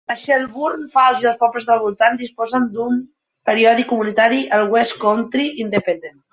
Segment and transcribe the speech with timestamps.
[0.09, 2.99] Les Shelburne Falls i els pobles de voltant disposen d'un
[3.53, 6.23] periòdic comunitari, el "West County Independent".